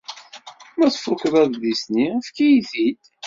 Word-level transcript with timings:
Ma 0.77 0.87
tfukeḍ 0.93 1.33
adlis-nni, 1.43 2.07
efk-iyi-t-id. 2.19 3.01